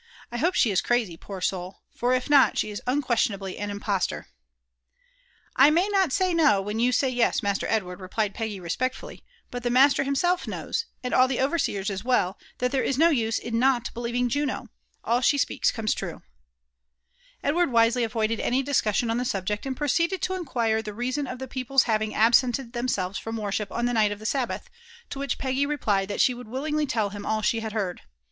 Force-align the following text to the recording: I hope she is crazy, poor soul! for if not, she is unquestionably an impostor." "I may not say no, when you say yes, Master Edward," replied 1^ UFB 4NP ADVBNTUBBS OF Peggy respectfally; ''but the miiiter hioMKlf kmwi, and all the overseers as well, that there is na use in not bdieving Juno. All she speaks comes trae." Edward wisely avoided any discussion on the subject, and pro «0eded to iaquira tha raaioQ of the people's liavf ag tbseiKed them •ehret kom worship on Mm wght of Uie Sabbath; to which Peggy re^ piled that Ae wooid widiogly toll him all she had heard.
I 0.31 0.37
hope 0.37 0.55
she 0.55 0.71
is 0.71 0.81
crazy, 0.81 1.15
poor 1.15 1.41
soul! 1.41 1.83
for 1.93 2.11
if 2.15 2.27
not, 2.27 2.57
she 2.57 2.71
is 2.71 2.81
unquestionably 2.87 3.59
an 3.59 3.69
impostor." 3.69 4.29
"I 5.55 5.69
may 5.69 5.87
not 5.89 6.11
say 6.11 6.33
no, 6.33 6.59
when 6.59 6.79
you 6.79 6.91
say 6.91 7.07
yes, 7.07 7.43
Master 7.43 7.67
Edward," 7.69 7.99
replied 8.01 8.33
1^ 8.33 8.33
UFB 8.33 8.33
4NP 8.33 8.33
ADVBNTUBBS 8.33 8.33
OF 8.33 8.33
Peggy 8.33 8.59
respectfally; 8.59 9.21
''but 9.51 9.61
the 9.61 9.69
miiiter 9.69 10.03
hioMKlf 10.03 10.45
kmwi, 10.47 10.83
and 11.03 11.13
all 11.13 11.27
the 11.27 11.39
overseers 11.39 11.91
as 11.91 12.03
well, 12.03 12.39
that 12.57 12.71
there 12.71 12.81
is 12.81 12.97
na 12.97 13.09
use 13.09 13.37
in 13.37 13.59
not 13.59 13.91
bdieving 13.93 14.27
Juno. 14.27 14.69
All 15.03 15.21
she 15.21 15.37
speaks 15.37 15.69
comes 15.69 15.93
trae." 15.93 16.23
Edward 17.43 17.71
wisely 17.71 18.03
avoided 18.03 18.39
any 18.39 18.63
discussion 18.63 19.11
on 19.11 19.17
the 19.19 19.23
subject, 19.23 19.67
and 19.67 19.77
pro 19.77 19.85
«0eded 19.87 20.19
to 20.21 20.33
iaquira 20.33 20.83
tha 20.83 20.93
raaioQ 20.93 21.31
of 21.31 21.37
the 21.37 21.47
people's 21.47 21.83
liavf 21.83 22.01
ag 22.11 22.31
tbseiKed 22.33 22.73
them 22.73 22.87
•ehret 22.87 23.23
kom 23.23 23.37
worship 23.37 23.71
on 23.71 23.85
Mm 23.85 23.93
wght 23.95 24.11
of 24.11 24.19
Uie 24.19 24.25
Sabbath; 24.25 24.67
to 25.11 25.19
which 25.19 25.37
Peggy 25.37 25.67
re^ 25.67 25.79
piled 25.79 26.07
that 26.09 26.27
Ae 26.27 26.33
wooid 26.33 26.45
widiogly 26.45 26.89
toll 26.89 27.09
him 27.09 27.23
all 27.23 27.43
she 27.43 27.59
had 27.59 27.73
heard. 27.73 28.01